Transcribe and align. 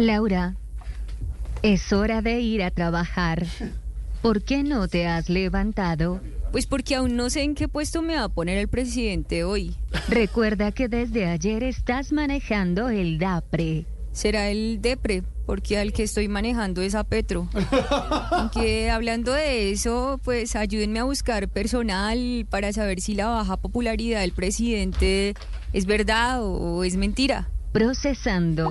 Laura, 0.00 0.56
es 1.62 1.92
hora 1.92 2.22
de 2.22 2.40
ir 2.40 2.62
a 2.62 2.70
trabajar. 2.70 3.44
¿Por 4.22 4.42
qué 4.42 4.62
no 4.62 4.88
te 4.88 5.06
has 5.06 5.28
levantado? 5.28 6.22
Pues 6.52 6.66
porque 6.66 6.96
aún 6.96 7.16
no 7.16 7.28
sé 7.28 7.42
en 7.42 7.54
qué 7.54 7.68
puesto 7.68 8.00
me 8.00 8.14
va 8.16 8.24
a 8.24 8.28
poner 8.30 8.56
el 8.56 8.68
presidente 8.68 9.44
hoy. 9.44 9.74
Recuerda 10.08 10.72
que 10.72 10.88
desde 10.88 11.26
ayer 11.26 11.62
estás 11.62 12.12
manejando 12.12 12.88
el 12.88 13.18
DAPRE. 13.18 13.84
Será 14.12 14.48
el 14.48 14.80
DEPRE, 14.80 15.22
porque 15.44 15.78
al 15.78 15.92
que 15.92 16.04
estoy 16.04 16.28
manejando 16.28 16.80
es 16.80 16.94
a 16.94 17.04
Petro. 17.04 17.50
Aunque 18.30 18.90
hablando 18.90 19.34
de 19.34 19.70
eso, 19.70 20.18
pues 20.24 20.56
ayúdenme 20.56 21.00
a 21.00 21.04
buscar 21.04 21.46
personal 21.46 22.46
para 22.48 22.72
saber 22.72 23.02
si 23.02 23.14
la 23.14 23.28
baja 23.28 23.58
popularidad 23.58 24.20
del 24.20 24.32
presidente 24.32 25.34
es 25.74 25.84
verdad 25.84 26.42
o 26.42 26.84
es 26.84 26.96
mentira. 26.96 27.50
Procesando. 27.72 28.70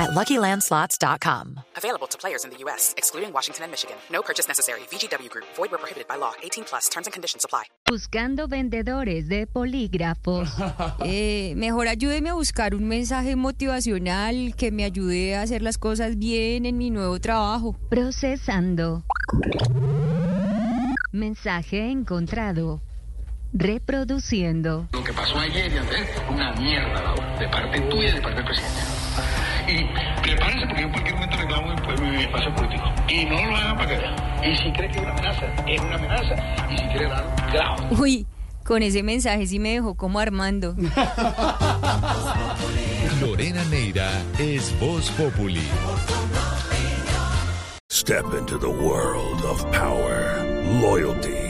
at 0.00 0.10
LuckyLandSlots.com. 0.10 1.60
Available 1.76 2.06
to 2.08 2.16
players 2.16 2.44
in 2.44 2.50
the 2.50 2.56
U.S., 2.64 2.94
excluding 2.96 3.32
Washington 3.32 3.64
and 3.64 3.70
Michigan. 3.70 3.96
No 4.10 4.22
purchase 4.22 4.48
necessary. 4.48 4.80
VGW 4.90 5.28
Group. 5.28 5.44
Void 5.56 5.70
where 5.70 5.78
prohibited 5.78 6.08
by 6.08 6.16
law. 6.16 6.32
18 6.42 6.64
plus. 6.64 6.88
Terms 6.88 7.06
and 7.06 7.12
conditions 7.12 7.44
apply. 7.44 7.64
Buscando 7.86 8.48
vendedores 8.48 9.28
de 9.28 9.46
polígrafos. 9.46 10.48
Eh, 11.04 11.54
mejor 11.56 11.88
ayúdeme 11.88 12.30
a 12.30 12.34
buscar 12.34 12.74
un 12.74 12.86
mensaje 12.86 13.34
motivacional 13.34 14.54
que 14.56 14.70
me 14.70 14.84
ayude 14.84 15.34
a 15.34 15.42
hacer 15.42 15.62
las 15.62 15.78
cosas 15.78 16.16
bien 16.18 16.66
en 16.66 16.78
mi 16.78 16.90
nuevo 16.90 17.18
trabajo. 17.20 17.76
Procesando. 17.88 19.04
Mensaje 21.12 21.90
encontrado. 21.90 22.82
Reproduciendo. 23.52 24.88
Lo 24.92 25.02
que 25.02 25.12
pasó 25.12 25.38
ayer 25.38 25.72
y 25.72 25.76
antes 25.78 26.08
una 26.30 26.52
mierda, 26.52 27.14
de 27.38 27.48
parte 27.48 27.80
tuya 27.80 28.08
y 28.08 28.12
de 28.12 28.20
parte 28.20 28.36
del 28.36 28.44
presidente. 28.44 28.99
Espacio 32.30 32.54
político. 32.54 32.84
Y 33.08 33.24
no 33.24 33.34
lo 33.46 33.56
hagan 33.56 33.76
para 33.76 33.88
que 33.88 33.96
vean. 33.98 34.14
Y 34.44 34.56
si 34.56 34.72
cree 34.72 34.88
que 34.88 34.96
es 34.98 35.02
una 35.02 35.12
amenaza, 35.12 35.46
es 35.66 35.80
una 35.80 35.96
amenaza. 35.96 36.34
Y 36.70 36.78
si 36.78 36.84
quiere 36.84 37.08
dar, 37.08 37.24
grave. 37.52 37.86
Uy, 37.98 38.26
con 38.64 38.82
ese 38.82 39.02
mensaje 39.02 39.46
sí 39.46 39.58
me 39.58 39.72
dejó 39.72 39.96
como 39.96 40.20
Armando. 40.20 40.76
Lorena 43.20 43.64
Neira 43.64 44.10
es 44.38 44.78
Voz 44.80 45.10
Populi. 45.10 45.66
Step 47.90 48.24
into 48.38 48.58
the 48.58 48.68
world 48.68 49.44
of 49.44 49.64
power, 49.72 50.42
loyalty, 50.80 51.49